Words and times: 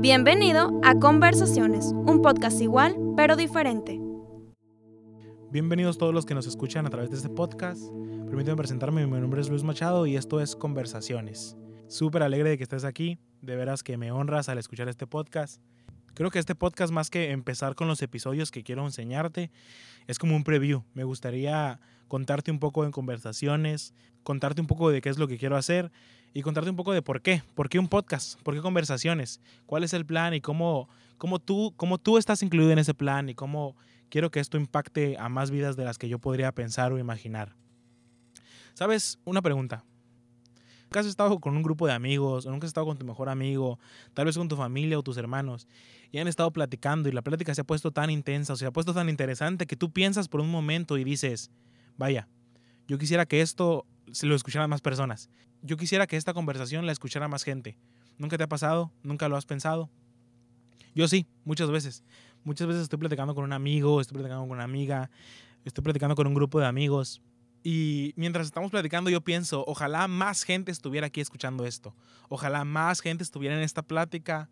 Bienvenido 0.00 0.80
a 0.84 0.94
Conversaciones, 0.94 1.86
un 1.86 2.22
podcast 2.22 2.60
igual 2.60 2.96
pero 3.16 3.34
diferente. 3.34 3.98
Bienvenidos 5.50 5.98
todos 5.98 6.14
los 6.14 6.24
que 6.24 6.34
nos 6.34 6.46
escuchan 6.46 6.86
a 6.86 6.90
través 6.90 7.10
de 7.10 7.16
este 7.16 7.28
podcast. 7.28 7.82
Permítanme 8.26 8.56
presentarme, 8.56 9.04
mi 9.08 9.18
nombre 9.18 9.40
es 9.40 9.48
Luis 9.48 9.64
Machado 9.64 10.06
y 10.06 10.14
esto 10.14 10.40
es 10.40 10.54
Conversaciones. 10.54 11.56
Súper 11.88 12.22
alegre 12.22 12.50
de 12.50 12.58
que 12.58 12.62
estés 12.62 12.84
aquí, 12.84 13.18
de 13.42 13.56
veras 13.56 13.82
que 13.82 13.96
me 13.96 14.12
honras 14.12 14.48
al 14.48 14.58
escuchar 14.58 14.88
este 14.88 15.08
podcast. 15.08 15.60
Creo 16.14 16.30
que 16.30 16.38
este 16.38 16.54
podcast, 16.54 16.92
más 16.92 17.10
que 17.10 17.32
empezar 17.32 17.74
con 17.74 17.88
los 17.88 18.00
episodios 18.00 18.52
que 18.52 18.62
quiero 18.62 18.84
enseñarte, 18.84 19.50
es 20.06 20.20
como 20.20 20.36
un 20.36 20.44
preview. 20.44 20.84
Me 20.94 21.02
gustaría 21.02 21.80
contarte 22.08 22.50
un 22.50 22.58
poco 22.58 22.84
en 22.84 22.90
conversaciones, 22.90 23.94
contarte 24.22 24.60
un 24.60 24.66
poco 24.66 24.90
de 24.90 25.00
qué 25.00 25.08
es 25.08 25.18
lo 25.18 25.28
que 25.28 25.38
quiero 25.38 25.56
hacer 25.56 25.92
y 26.34 26.42
contarte 26.42 26.70
un 26.70 26.76
poco 26.76 26.92
de 26.92 27.02
por 27.02 27.22
qué. 27.22 27.42
¿Por 27.54 27.68
qué 27.68 27.78
un 27.78 27.88
podcast? 27.88 28.40
¿Por 28.42 28.54
qué 28.54 28.60
conversaciones? 28.60 29.40
¿Cuál 29.66 29.84
es 29.84 29.92
el 29.92 30.04
plan 30.04 30.34
y 30.34 30.40
cómo, 30.40 30.88
cómo, 31.16 31.38
tú, 31.38 31.72
cómo 31.76 31.98
tú 31.98 32.18
estás 32.18 32.42
incluido 32.42 32.70
en 32.72 32.78
ese 32.78 32.94
plan 32.94 33.28
y 33.28 33.34
cómo 33.34 33.76
quiero 34.08 34.30
que 34.30 34.40
esto 34.40 34.56
impacte 34.56 35.16
a 35.18 35.28
más 35.28 35.50
vidas 35.50 35.76
de 35.76 35.84
las 35.84 35.98
que 35.98 36.08
yo 36.08 36.18
podría 36.18 36.52
pensar 36.52 36.92
o 36.92 36.98
imaginar? 36.98 37.54
¿Sabes? 38.74 39.18
Una 39.24 39.42
pregunta. 39.42 39.84
¿Nunca 40.84 41.00
has 41.00 41.06
estado 41.06 41.38
con 41.38 41.54
un 41.54 41.62
grupo 41.62 41.86
de 41.86 41.92
amigos 41.92 42.46
o 42.46 42.50
nunca 42.50 42.64
has 42.64 42.70
estado 42.70 42.86
con 42.86 42.96
tu 42.96 43.04
mejor 43.04 43.28
amigo, 43.28 43.78
tal 44.14 44.24
vez 44.24 44.38
con 44.38 44.48
tu 44.48 44.56
familia 44.56 44.98
o 44.98 45.02
tus 45.02 45.18
hermanos, 45.18 45.68
y 46.10 46.18
han 46.18 46.28
estado 46.28 46.50
platicando 46.50 47.10
y 47.10 47.12
la 47.12 47.20
plática 47.20 47.54
se 47.54 47.60
ha 47.60 47.64
puesto 47.64 47.90
tan 47.90 48.08
intensa 48.08 48.54
o 48.54 48.56
se 48.56 48.64
ha 48.64 48.70
puesto 48.70 48.94
tan 48.94 49.10
interesante 49.10 49.66
que 49.66 49.76
tú 49.76 49.90
piensas 49.90 50.28
por 50.28 50.40
un 50.40 50.50
momento 50.50 50.96
y 50.96 51.04
dices, 51.04 51.50
vaya, 51.98 52.28
yo 52.86 52.96
quisiera 52.96 53.26
que 53.26 53.42
esto 53.42 53.84
se 54.10 54.26
lo 54.26 54.34
escucharan 54.34 54.70
más 54.70 54.80
personas. 54.80 55.28
Yo 55.60 55.76
quisiera 55.76 56.06
que 56.06 56.16
esta 56.16 56.32
conversación 56.32 56.86
la 56.86 56.92
escuchara 56.92 57.28
más 57.28 57.44
gente. 57.44 57.76
¿Nunca 58.16 58.38
te 58.38 58.44
ha 58.44 58.48
pasado? 58.48 58.90
¿Nunca 59.02 59.28
lo 59.28 59.36
has 59.36 59.44
pensado? 59.44 59.90
Yo 60.94 61.06
sí, 61.06 61.26
muchas 61.44 61.70
veces. 61.70 62.02
Muchas 62.44 62.66
veces 62.66 62.84
estoy 62.84 62.98
platicando 62.98 63.34
con 63.34 63.44
un 63.44 63.52
amigo, 63.52 64.00
estoy 64.00 64.14
platicando 64.14 64.44
con 64.44 64.52
una 64.52 64.64
amiga, 64.64 65.10
estoy 65.66 65.84
platicando 65.84 66.14
con 66.14 66.26
un 66.26 66.34
grupo 66.34 66.58
de 66.60 66.66
amigos 66.66 67.20
y 67.62 68.14
mientras 68.16 68.46
estamos 68.46 68.70
platicando, 68.70 69.10
yo 69.10 69.20
pienso, 69.20 69.64
ojalá 69.66 70.06
más 70.08 70.44
gente 70.44 70.70
estuviera 70.70 71.08
aquí 71.08 71.20
escuchando 71.20 71.66
esto. 71.66 71.94
Ojalá 72.28 72.64
más 72.64 73.00
gente 73.00 73.22
estuviera 73.22 73.56
en 73.56 73.62
esta 73.62 73.82
plática 73.82 74.48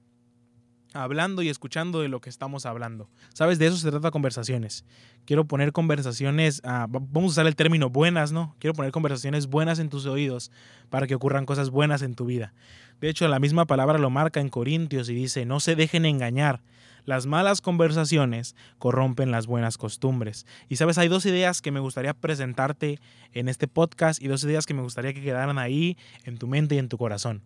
hablando 0.92 1.42
y 1.42 1.48
escuchando 1.48 2.00
de 2.00 2.08
lo 2.08 2.20
que 2.20 2.30
estamos 2.30 2.66
hablando. 2.66 3.08
¿Sabes? 3.34 3.58
De 3.58 3.66
eso 3.66 3.76
se 3.76 3.90
trata 3.90 4.10
conversaciones. 4.10 4.84
Quiero 5.24 5.44
poner 5.46 5.72
conversaciones, 5.72 6.60
ah, 6.64 6.86
vamos 6.88 7.30
a 7.30 7.32
usar 7.32 7.46
el 7.46 7.56
término 7.56 7.90
buenas, 7.90 8.32
¿no? 8.32 8.54
Quiero 8.58 8.74
poner 8.74 8.92
conversaciones 8.92 9.46
buenas 9.46 9.78
en 9.78 9.88
tus 9.88 10.06
oídos 10.06 10.50
para 10.88 11.06
que 11.06 11.14
ocurran 11.14 11.46
cosas 11.46 11.70
buenas 11.70 12.02
en 12.02 12.14
tu 12.14 12.26
vida. 12.26 12.54
De 13.00 13.08
hecho, 13.08 13.28
la 13.28 13.38
misma 13.38 13.66
palabra 13.66 13.98
lo 13.98 14.10
marca 14.10 14.40
en 14.40 14.48
Corintios 14.48 15.08
y 15.08 15.14
dice, 15.14 15.44
no 15.44 15.60
se 15.60 15.76
dejen 15.76 16.06
engañar. 16.06 16.62
Las 17.04 17.26
malas 17.26 17.60
conversaciones 17.60 18.56
corrompen 18.78 19.30
las 19.30 19.46
buenas 19.46 19.78
costumbres. 19.78 20.44
Y 20.68 20.76
sabes, 20.76 20.98
hay 20.98 21.06
dos 21.06 21.24
ideas 21.24 21.62
que 21.62 21.70
me 21.70 21.78
gustaría 21.78 22.14
presentarte 22.14 22.98
en 23.32 23.48
este 23.48 23.68
podcast 23.68 24.20
y 24.20 24.26
dos 24.26 24.42
ideas 24.42 24.66
que 24.66 24.74
me 24.74 24.82
gustaría 24.82 25.14
que 25.14 25.22
quedaran 25.22 25.58
ahí 25.58 25.96
en 26.24 26.36
tu 26.36 26.48
mente 26.48 26.74
y 26.74 26.78
en 26.78 26.88
tu 26.88 26.98
corazón. 26.98 27.42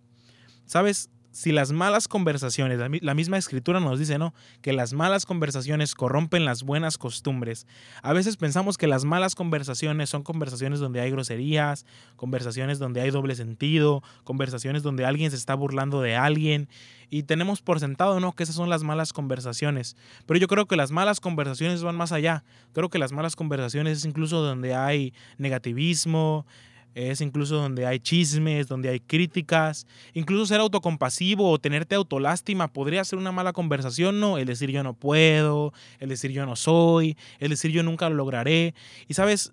Sabes, 0.64 1.11
si 1.33 1.53
las 1.53 1.70
malas 1.70 2.09
conversaciones, 2.09 2.81
la 3.03 3.14
misma 3.14 3.39
escritura 3.39 3.78
nos 3.78 3.98
dice, 3.98 4.19
¿no? 4.19 4.34
Que 4.62 4.73
las 4.73 4.92
malas 4.92 5.27
conversaciones 5.27 5.95
corrompen 5.95 6.45
las 6.45 6.64
buenas 6.64 6.98
costumbres. 6.98 7.67
A 8.03 8.12
veces 8.12 8.36
pensamos 8.36 8.77
que 8.77 8.86
las 8.86 9.05
malas 9.05 9.34
conversaciones 9.34 10.11
son 10.11 10.23
conversaciones 10.23 10.81
donde 10.81 11.01
hay 11.01 11.11
groserías, 11.11 11.86
conversaciones 12.17 12.78
donde 12.78 13.01
hay 13.01 13.11
doble 13.11 13.34
sentido, 13.36 14.03
conversaciones 14.25 14.83
donde 14.83 15.05
alguien 15.05 15.31
se 15.31 15.36
está 15.36 15.55
burlando 15.55 16.01
de 16.01 16.17
alguien. 16.17 16.69
Y 17.11 17.25
tenemos 17.25 17.61
por 17.61 17.81
sentado, 17.81 18.20
¿no? 18.20 18.33
Que 18.33 18.45
esas 18.45 18.55
son 18.55 18.69
las 18.69 18.83
malas 18.84 19.12
conversaciones. 19.12 19.97
Pero 20.27 20.39
yo 20.39 20.47
creo 20.47 20.67
que 20.67 20.77
las 20.77 20.92
malas 20.92 21.20
conversaciones 21.20 21.83
van 21.83 21.97
más 21.97 22.12
allá. 22.12 22.45
Creo 22.73 22.89
que 22.89 22.98
las 22.98 23.12
malas 23.12 23.34
conversaciones 23.34 23.98
es 23.98 24.05
incluso 24.05 24.40
donde 24.42 24.74
hay 24.74 25.13
negativismo, 25.36 26.46
es 26.95 27.20
incluso 27.20 27.56
donde 27.56 27.86
hay 27.86 28.01
chismes, 28.01 28.67
donde 28.67 28.89
hay 28.89 29.01
críticas, 29.01 29.86
incluso 30.12 30.46
ser 30.46 30.61
autocompasivo 30.61 31.51
o 31.51 31.58
tenerte 31.58 31.95
autolástima 31.95 32.73
podría 32.73 33.05
ser 33.05 33.18
una 33.18 33.33
mala 33.33 33.52
conversación, 33.52 34.20
¿no? 34.20 34.39
El 34.39 34.46
decir 34.46 34.70
yo 34.70 34.83
no 34.83 34.95
puedo, 34.95 35.73
el 35.98 36.08
decir 36.08 36.33
yo 36.33 36.46
no 36.46 36.56
soy, 36.56 37.17
el 37.39 37.51
decir 37.51 37.70
yo 37.70 37.83
nunca 37.83 38.08
lo 38.08 38.17
lograré. 38.17 38.74
Y 39.08 39.14
sabes, 39.14 39.52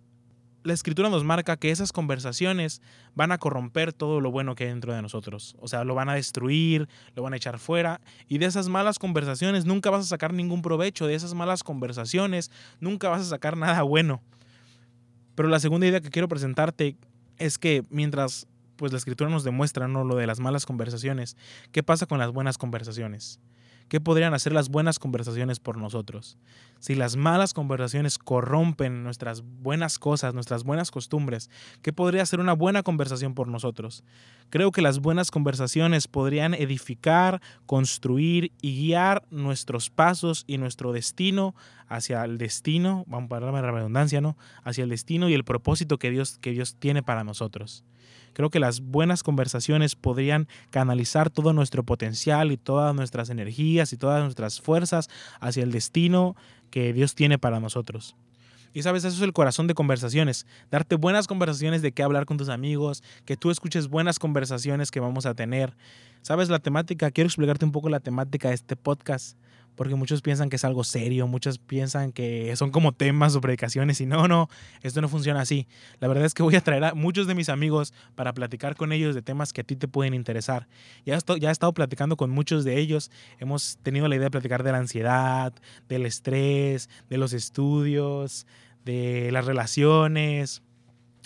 la 0.63 0.73
escritura 0.73 1.09
nos 1.09 1.23
marca 1.23 1.57
que 1.57 1.71
esas 1.71 1.91
conversaciones 1.91 2.81
van 3.15 3.31
a 3.31 3.37
corromper 3.37 3.93
todo 3.93 4.19
lo 4.19 4.31
bueno 4.31 4.53
que 4.53 4.65
hay 4.65 4.69
dentro 4.69 4.93
de 4.93 5.01
nosotros. 5.01 5.55
O 5.59 5.67
sea, 5.67 5.83
lo 5.83 5.95
van 5.95 6.09
a 6.09 6.15
destruir, 6.15 6.89
lo 7.15 7.23
van 7.23 7.33
a 7.33 7.37
echar 7.37 7.57
fuera. 7.57 8.01
Y 8.27 8.37
de 8.37 8.47
esas 8.47 8.67
malas 8.67 8.99
conversaciones 8.99 9.65
nunca 9.65 9.89
vas 9.89 10.05
a 10.05 10.07
sacar 10.07 10.33
ningún 10.33 10.61
provecho. 10.61 11.07
De 11.07 11.15
esas 11.15 11.33
malas 11.33 11.63
conversaciones 11.63 12.51
nunca 12.79 13.09
vas 13.09 13.21
a 13.21 13.25
sacar 13.25 13.55
nada 13.55 13.81
bueno. 13.83 14.21
Pero 15.35 15.49
la 15.49 15.59
segunda 15.59 15.87
idea 15.87 16.01
que 16.01 16.09
quiero 16.09 16.27
presentarte 16.27 16.97
es 17.37 17.57
que 17.57 17.83
mientras 17.89 18.47
pues 18.75 18.91
la 18.91 18.99
escritura 18.99 19.29
nos 19.29 19.43
demuestra 19.43 19.87
¿no? 19.87 20.03
lo 20.03 20.15
de 20.15 20.27
las 20.27 20.39
malas 20.39 20.65
conversaciones, 20.65 21.35
¿qué 21.71 21.83
pasa 21.83 22.05
con 22.05 22.19
las 22.19 22.31
buenas 22.31 22.57
conversaciones? 22.57 23.39
¿Qué 23.89 24.01
podrían 24.01 24.33
hacer 24.33 24.51
las 24.51 24.67
buenas 24.67 24.99
conversaciones 24.99 25.59
por 25.59 25.77
nosotros? 25.77 26.37
Si 26.79 26.93
las 26.93 27.15
malas 27.15 27.53
conversaciones 27.53 28.17
corrompen 28.17 29.01
nuestras 29.01 29.41
buenas 29.41 29.97
cosas, 29.97 30.33
nuestras 30.33 30.65
buenas 30.65 30.91
costumbres, 30.91 31.49
¿qué 31.81 31.93
podría 31.93 32.21
hacer 32.21 32.41
una 32.41 32.51
buena 32.51 32.83
conversación 32.83 33.33
por 33.33 33.47
nosotros? 33.47 34.03
Creo 34.49 34.71
que 34.73 34.81
las 34.81 34.99
buenas 34.99 35.31
conversaciones 35.31 36.09
podrían 36.09 36.53
edificar, 36.53 37.41
construir 37.65 38.51
y 38.61 38.75
guiar 38.75 39.25
nuestros 39.31 39.89
pasos 39.89 40.43
y 40.47 40.57
nuestro 40.57 40.91
destino 40.91 41.55
hacia 41.87 42.23
el 42.23 42.37
destino, 42.37 43.03
vamos 43.07 43.27
a 43.27 43.29
pararme 43.29 43.61
la 43.61 43.71
redundancia, 43.71 44.21
¿no? 44.21 44.37
Hacia 44.63 44.83
el 44.83 44.89
destino 44.89 45.29
y 45.29 45.33
el 45.33 45.43
propósito 45.43 45.97
que 45.97 46.11
Dios, 46.11 46.37
que 46.39 46.51
Dios 46.51 46.75
tiene 46.75 47.03
para 47.03 47.23
nosotros. 47.23 47.83
Creo 48.33 48.49
que 48.49 48.59
las 48.59 48.81
buenas 48.81 49.23
conversaciones 49.23 49.95
podrían 49.95 50.47
canalizar 50.69 51.29
todo 51.29 51.53
nuestro 51.53 51.83
potencial 51.83 52.51
y 52.51 52.57
todas 52.57 52.93
nuestras 52.93 53.29
energías 53.29 53.93
y 53.93 53.97
todas 53.97 54.21
nuestras 54.21 54.61
fuerzas 54.61 55.09
hacia 55.39 55.63
el 55.63 55.71
destino 55.71 56.35
que 56.69 56.93
Dios 56.93 57.15
tiene 57.15 57.39
para 57.39 57.59
nosotros. 57.59 58.15
Y 58.73 58.83
sabes, 58.83 59.03
eso 59.03 59.15
es 59.15 59.23
el 59.23 59.33
corazón 59.33 59.65
de 59.65 59.73
conversaciones. 59.73 60.45
Darte 60.69 60.97
buenas 60.97 61.25
conversaciones 61.25 61.81
de 61.81 61.93
qué 61.93 62.03
hablar 62.03 62.25
con 62.27 62.37
tus 62.37 62.49
amigos, 62.49 63.01
que 63.25 63.37
tú 63.37 63.49
escuches 63.49 63.87
buenas 63.87 64.19
conversaciones 64.19 64.91
que 64.91 64.99
vamos 64.99 65.25
a 65.25 65.33
tener. 65.33 65.75
Sabes, 66.21 66.49
la 66.49 66.59
temática, 66.59 67.09
quiero 67.09 67.27
explicarte 67.27 67.65
un 67.65 67.71
poco 67.71 67.89
la 67.89 68.01
temática 68.01 68.49
de 68.49 68.53
este 68.53 68.75
podcast 68.75 69.35
porque 69.77 69.93
muchos 69.93 70.23
piensan 70.23 70.49
que 70.49 70.55
es 70.55 70.65
algo 70.65 70.83
serio, 70.83 71.27
muchos 71.27 71.59
piensan 71.59 72.11
que 72.11 72.53
son 72.55 72.71
como 72.71 72.93
temas 72.93 73.35
o 73.35 73.41
predicaciones 73.41 74.01
y 74.01 74.07
no, 74.07 74.27
no, 74.27 74.49
esto 74.81 75.01
no 75.01 75.07
funciona 75.07 75.39
así. 75.39 75.67
La 75.99 76.07
verdad 76.07 76.25
es 76.25 76.33
que 76.33 76.41
voy 76.41 76.55
a 76.55 76.61
traer 76.61 76.83
a 76.83 76.95
muchos 76.95 77.27
de 77.27 77.35
mis 77.35 77.47
amigos 77.47 77.93
para 78.15 78.33
platicar 78.33 78.75
con 78.75 78.91
ellos 78.91 79.13
de 79.13 79.21
temas 79.21 79.53
que 79.53 79.61
a 79.61 79.63
ti 79.63 79.75
te 79.75 79.87
pueden 79.87 80.15
interesar. 80.15 80.67
Ya, 81.05 81.19
ya 81.39 81.49
he 81.49 81.51
estado 81.51 81.73
platicando 81.73 82.17
con 82.17 82.31
muchos 82.31 82.65
de 82.65 82.79
ellos, 82.79 83.11
hemos 83.37 83.77
tenido 83.83 84.07
la 84.07 84.15
idea 84.15 84.25
de 84.25 84.31
platicar 84.31 84.63
de 84.63 84.71
la 84.71 84.79
ansiedad, 84.79 85.53
del 85.87 86.07
estrés, 86.07 86.89
de 87.07 87.17
los 87.17 87.33
estudios, 87.33 88.47
de 88.83 89.29
las 89.31 89.45
relaciones. 89.45 90.63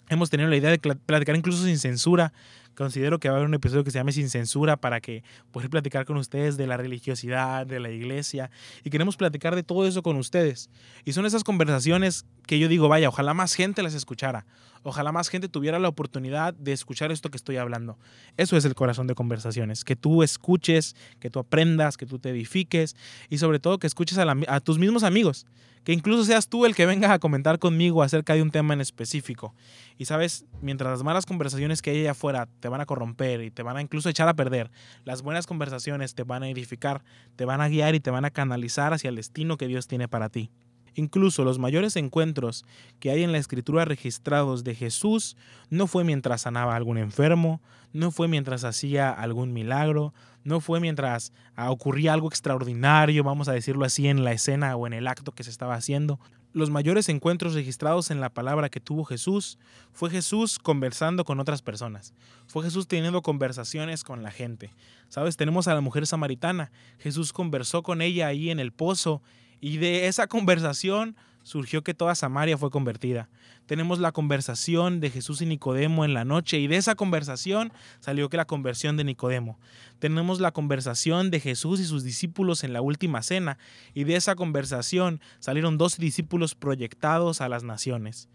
Hemos 0.09 0.29
tenido 0.29 0.49
la 0.49 0.57
idea 0.57 0.71
de 0.71 0.77
platicar 0.77 1.37
incluso 1.37 1.63
sin 1.63 1.79
censura 1.79 2.33
considero 2.75 3.19
que 3.19 3.29
va 3.29 3.35
a 3.35 3.37
haber 3.37 3.47
un 3.47 3.53
episodio 3.53 3.83
que 3.83 3.91
se 3.91 3.99
llame 3.99 4.11
Sin 4.11 4.29
Censura 4.29 4.77
para 4.77 5.01
que 5.01 5.23
poder 5.51 5.69
platicar 5.69 6.05
con 6.05 6.17
ustedes 6.17 6.57
de 6.57 6.67
la 6.67 6.77
religiosidad, 6.77 7.65
de 7.65 7.79
la 7.79 7.89
iglesia. 7.89 8.51
Y 8.83 8.89
queremos 8.89 9.17
platicar 9.17 9.55
de 9.55 9.63
todo 9.63 9.87
eso 9.87 10.03
con 10.03 10.17
ustedes. 10.17 10.69
Y 11.05 11.13
son 11.13 11.25
esas 11.25 11.43
conversaciones 11.43 12.25
que 12.47 12.59
yo 12.59 12.67
digo, 12.67 12.87
vaya, 12.87 13.09
ojalá 13.09 13.33
más 13.33 13.53
gente 13.53 13.83
las 13.83 13.93
escuchara. 13.93 14.45
Ojalá 14.83 15.11
más 15.11 15.29
gente 15.29 15.47
tuviera 15.47 15.77
la 15.77 15.87
oportunidad 15.87 16.53
de 16.55 16.71
escuchar 16.71 17.11
esto 17.11 17.29
que 17.29 17.37
estoy 17.37 17.57
hablando. 17.57 17.99
Eso 18.37 18.57
es 18.57 18.65
el 18.65 18.73
corazón 18.73 19.05
de 19.05 19.13
conversaciones. 19.13 19.83
Que 19.83 19.95
tú 19.95 20.23
escuches, 20.23 20.95
que 21.19 21.29
tú 21.29 21.39
aprendas, 21.39 21.97
que 21.97 22.07
tú 22.07 22.17
te 22.17 22.29
edifiques 22.29 22.95
y 23.29 23.37
sobre 23.37 23.59
todo 23.59 23.77
que 23.77 23.87
escuches 23.87 24.17
a, 24.17 24.59
tus 24.59 24.79
mismos 24.79 25.03
amigos 25.03 25.45
que 25.83 25.93
incluso 25.93 26.23
seas 26.23 26.47
tú 26.47 26.67
el 26.67 26.75
que 26.75 26.85
venga 26.85 27.11
a 27.11 27.17
comentar 27.17 27.57
conmigo 27.57 28.03
acerca 28.03 28.35
de 28.35 28.43
un 28.43 28.51
tema 28.51 28.75
en 28.75 28.81
específico. 28.81 29.55
Y 29.97 30.05
sabes, 30.05 30.45
mientras 30.61 30.91
las 30.91 31.01
malas 31.01 31.25
conversaciones 31.25 31.81
que 31.81 31.89
hay 31.89 32.01
allá 32.01 32.11
afuera 32.11 32.47
te 32.61 32.69
van 32.69 32.79
a 32.79 32.85
corromper 32.85 33.41
y 33.41 33.51
te 33.51 33.63
van 33.63 33.75
a 33.75 33.81
incluso 33.81 34.07
echar 34.07 34.29
a 34.29 34.35
perder, 34.35 34.71
las 35.03 35.21
buenas 35.21 35.47
conversaciones 35.47 36.15
te 36.15 36.23
van 36.23 36.43
a 36.43 36.49
edificar, 36.49 37.03
te 37.35 37.43
van 37.43 37.59
a 37.59 37.67
guiar 37.67 37.95
y 37.95 37.99
te 37.99 38.11
van 38.11 38.23
a 38.23 38.31
canalizar 38.31 38.93
hacia 38.93 39.09
el 39.09 39.17
destino 39.17 39.57
que 39.57 39.67
Dios 39.67 39.87
tiene 39.87 40.07
para 40.07 40.29
ti. 40.29 40.49
Incluso 40.93 41.43
los 41.45 41.57
mayores 41.57 41.95
encuentros 41.95 42.65
que 42.99 43.11
hay 43.11 43.23
en 43.23 43.31
la 43.31 43.37
escritura 43.37 43.85
registrados 43.85 44.63
de 44.63 44.75
Jesús 44.75 45.37
no 45.69 45.87
fue 45.87 46.03
mientras 46.03 46.41
sanaba 46.41 46.73
a 46.73 46.75
algún 46.75 46.97
enfermo, 46.97 47.61
no 47.93 48.11
fue 48.11 48.27
mientras 48.27 48.63
hacía 48.65 49.09
algún 49.09 49.53
milagro, 49.53 50.13
no 50.43 50.59
fue 50.59 50.79
mientras 50.79 51.31
ah, 51.55 51.71
ocurría 51.71 52.13
algo 52.13 52.27
extraordinario, 52.27 53.23
vamos 53.23 53.47
a 53.47 53.53
decirlo 53.53 53.85
así, 53.85 54.07
en 54.07 54.23
la 54.23 54.33
escena 54.33 54.75
o 54.75 54.85
en 54.85 54.93
el 54.93 55.07
acto 55.07 55.31
que 55.31 55.43
se 55.43 55.49
estaba 55.49 55.75
haciendo. 55.75 56.19
Los 56.53 56.69
mayores 56.69 57.09
encuentros 57.09 57.53
registrados 57.53 58.11
en 58.11 58.19
la 58.19 58.29
palabra 58.29 58.69
que 58.69 58.79
tuvo 58.79 59.05
Jesús 59.05 59.57
fue 59.93 60.09
Jesús 60.09 60.59
conversando 60.59 61.23
con 61.23 61.39
otras 61.39 61.61
personas. 61.61 62.13
Fue 62.47 62.63
Jesús 62.63 62.87
teniendo 62.87 63.21
conversaciones 63.21 64.03
con 64.03 64.23
la 64.23 64.31
gente. 64.31 64.73
Sabes, 65.09 65.37
tenemos 65.37 65.67
a 65.67 65.73
la 65.73 65.81
mujer 65.81 66.07
samaritana. 66.07 66.71
Jesús 66.99 67.33
conversó 67.33 67.83
con 67.83 68.01
ella 68.01 68.27
ahí 68.27 68.49
en 68.49 68.59
el 68.59 68.71
pozo 68.71 69.21
y 69.59 69.77
de 69.77 70.07
esa 70.07 70.27
conversación 70.27 71.15
surgió 71.43 71.83
que 71.83 71.93
toda 71.93 72.15
Samaria 72.15 72.57
fue 72.57 72.69
convertida. 72.69 73.29
Tenemos 73.65 73.99
la 73.99 74.11
conversación 74.11 74.99
de 74.99 75.09
Jesús 75.09 75.41
y 75.41 75.45
Nicodemo 75.45 76.05
en 76.05 76.13
la 76.13 76.25
noche 76.25 76.59
y 76.59 76.67
de 76.67 76.77
esa 76.77 76.95
conversación 76.95 77.71
salió 77.99 78.29
que 78.29 78.37
la 78.37 78.45
conversión 78.45 78.97
de 78.97 79.03
Nicodemo. 79.03 79.59
Tenemos 79.99 80.39
la 80.39 80.51
conversación 80.51 81.31
de 81.31 81.39
Jesús 81.39 81.79
y 81.79 81.85
sus 81.85 82.03
discípulos 82.03 82.63
en 82.63 82.73
la 82.73 82.81
última 82.81 83.21
cena 83.23 83.57
y 83.93 84.03
de 84.03 84.15
esa 84.15 84.35
conversación 84.35 85.21
salieron 85.39 85.77
dos 85.77 85.97
discípulos 85.97 86.55
proyectados 86.55 87.41
a 87.41 87.49
las 87.49 87.63
naciones. 87.63 88.29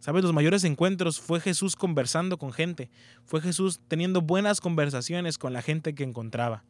¿Sabes? 0.00 0.22
Los 0.24 0.32
mayores 0.32 0.64
encuentros 0.64 1.20
fue 1.20 1.40
Jesús 1.40 1.76
conversando 1.76 2.38
con 2.38 2.52
gente, 2.52 2.90
fue 3.26 3.42
Jesús 3.42 3.80
teniendo 3.86 4.22
buenas 4.22 4.62
conversaciones 4.62 5.36
con 5.36 5.52
la 5.52 5.60
gente 5.60 5.94
que 5.94 6.04
encontraba. 6.04 6.64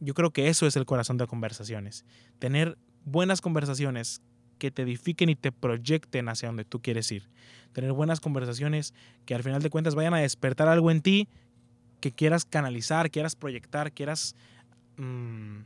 Yo 0.00 0.12
creo 0.12 0.32
que 0.32 0.48
eso 0.48 0.66
es 0.66 0.74
el 0.74 0.84
corazón 0.84 1.16
de 1.16 1.28
conversaciones, 1.28 2.04
tener 2.40 2.76
buenas 3.04 3.40
conversaciones 3.40 4.22
que 4.54 4.70
te 4.70 4.82
edifiquen 4.82 5.28
y 5.28 5.36
te 5.36 5.52
proyecten 5.52 6.28
hacia 6.28 6.48
donde 6.48 6.64
tú 6.64 6.80
quieres 6.80 7.10
ir. 7.12 7.28
Tener 7.72 7.92
buenas 7.92 8.20
conversaciones 8.20 8.94
que 9.26 9.34
al 9.34 9.42
final 9.42 9.62
de 9.62 9.70
cuentas 9.70 9.94
vayan 9.94 10.14
a 10.14 10.18
despertar 10.18 10.68
algo 10.68 10.90
en 10.90 11.00
ti 11.02 11.28
que 12.00 12.12
quieras 12.12 12.44
canalizar, 12.44 13.10
quieras 13.10 13.34
proyectar, 13.34 13.92
quieras... 13.92 14.36
Mm, 14.96 15.60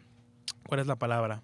¿Cuál 0.66 0.80
es 0.80 0.86
la 0.86 0.96
palabra? 0.96 1.42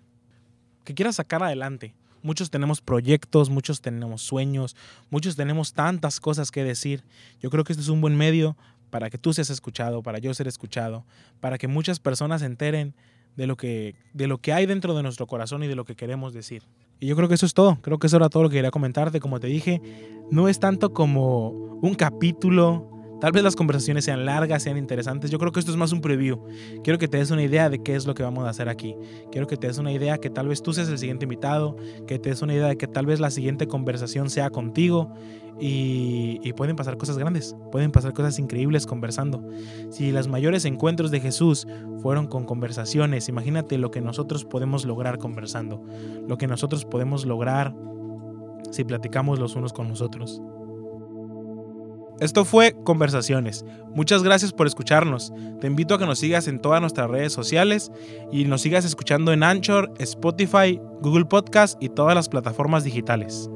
Que 0.84 0.94
quieras 0.94 1.16
sacar 1.16 1.42
adelante. 1.42 1.94
Muchos 2.22 2.50
tenemos 2.50 2.80
proyectos, 2.80 3.50
muchos 3.50 3.80
tenemos 3.80 4.22
sueños, 4.22 4.76
muchos 5.10 5.36
tenemos 5.36 5.74
tantas 5.74 6.20
cosas 6.20 6.50
que 6.50 6.62
decir. 6.62 7.04
Yo 7.40 7.50
creo 7.50 7.64
que 7.64 7.72
este 7.72 7.82
es 7.82 7.88
un 7.88 8.00
buen 8.00 8.16
medio 8.16 8.56
para 8.90 9.10
que 9.10 9.18
tú 9.18 9.32
seas 9.32 9.50
escuchado, 9.50 10.02
para 10.02 10.18
yo 10.18 10.32
ser 10.32 10.46
escuchado, 10.46 11.04
para 11.40 11.58
que 11.58 11.68
muchas 11.68 11.98
personas 11.98 12.40
se 12.40 12.46
enteren 12.46 12.94
de 13.36 13.46
lo 13.46 13.56
que, 13.56 13.94
de 14.12 14.26
lo 14.26 14.38
que 14.38 14.52
hay 14.52 14.66
dentro 14.66 14.94
de 14.94 15.02
nuestro 15.02 15.26
corazón 15.26 15.62
y 15.62 15.66
de 15.66 15.74
lo 15.74 15.84
que 15.84 15.96
queremos 15.96 16.32
decir. 16.32 16.62
Y 17.00 17.06
yo 17.06 17.16
creo 17.16 17.28
que 17.28 17.34
eso 17.34 17.46
es 17.46 17.54
todo. 17.54 17.78
Creo 17.82 17.98
que 17.98 18.06
eso 18.06 18.16
era 18.16 18.28
todo 18.28 18.44
lo 18.44 18.48
que 18.48 18.56
quería 18.56 18.70
comentarte. 18.70 19.20
Como 19.20 19.40
te 19.40 19.48
dije, 19.48 19.80
no 20.30 20.48
es 20.48 20.60
tanto 20.60 20.92
como 20.92 21.48
un 21.82 21.94
capítulo. 21.94 22.93
Tal 23.20 23.32
vez 23.32 23.42
las 23.42 23.56
conversaciones 23.56 24.04
sean 24.04 24.24
largas, 24.24 24.62
sean 24.62 24.76
interesantes. 24.76 25.30
Yo 25.30 25.38
creo 25.38 25.52
que 25.52 25.60
esto 25.60 25.70
es 25.70 25.76
más 25.76 25.92
un 25.92 26.00
preview. 26.00 26.42
Quiero 26.82 26.98
que 26.98 27.08
te 27.08 27.18
des 27.18 27.30
una 27.30 27.42
idea 27.42 27.70
de 27.70 27.82
qué 27.82 27.94
es 27.94 28.06
lo 28.06 28.14
que 28.14 28.22
vamos 28.22 28.44
a 28.44 28.50
hacer 28.50 28.68
aquí. 28.68 28.94
Quiero 29.30 29.46
que 29.46 29.56
te 29.56 29.66
des 29.66 29.78
una 29.78 29.92
idea 29.92 30.18
que 30.18 30.30
tal 30.30 30.48
vez 30.48 30.62
tú 30.62 30.72
seas 30.72 30.88
el 30.88 30.98
siguiente 30.98 31.24
invitado, 31.24 31.76
que 32.06 32.18
te 32.18 32.30
des 32.30 32.42
una 32.42 32.54
idea 32.54 32.68
de 32.68 32.76
que 32.76 32.86
tal 32.86 33.06
vez 33.06 33.20
la 33.20 33.30
siguiente 33.30 33.66
conversación 33.66 34.30
sea 34.30 34.50
contigo 34.50 35.12
y, 35.60 36.52
pueden 36.54 36.76
pasar 36.76 36.96
cosas 36.96 37.18
grandes, 37.18 37.56
pueden 37.70 37.92
pasar 37.92 38.12
cosas 38.12 38.38
increíbles 38.38 38.86
conversando. 38.86 39.42
Si 39.90 40.12
los 40.12 40.28
mayores 40.28 40.64
encuentros 40.64 41.10
de 41.10 41.20
Jesús 41.20 41.66
fueron 42.02 42.26
con 42.26 42.44
conversaciones, 42.44 43.28
imagínate 43.28 43.78
lo 43.78 43.90
que 43.90 44.00
nosotros 44.00 44.44
podemos 44.44 44.84
lograr 44.84 45.18
conversando, 45.18 45.82
lo 46.26 46.36
que 46.38 46.46
nosotros 46.46 46.84
podemos 46.84 47.24
lograr 47.24 47.74
si 48.70 48.84
platicamos 48.84 49.38
los 49.38 49.54
unos 49.54 49.72
con 49.72 49.88
los 49.88 50.00
otros. 50.00 50.42
Esto 52.20 52.44
fue 52.44 52.76
Conversaciones. 52.84 53.64
Muchas 53.94 54.22
gracias 54.22 54.52
por 54.52 54.66
escucharnos. 54.66 55.32
Te 55.60 55.66
invito 55.66 55.94
a 55.94 55.98
que 55.98 56.06
nos 56.06 56.18
sigas 56.18 56.48
en 56.48 56.60
todas 56.60 56.80
nuestras 56.80 57.10
redes 57.10 57.32
sociales 57.32 57.90
y 58.30 58.44
nos 58.44 58.62
sigas 58.62 58.84
escuchando 58.84 59.32
en 59.32 59.42
Anchor, 59.42 59.92
Spotify, 59.98 60.80
Google 61.00 61.26
Podcast 61.26 61.80
y 61.82 61.88
todas 61.88 62.14
las 62.14 62.28
plataformas 62.28 62.84
digitales. 62.84 63.48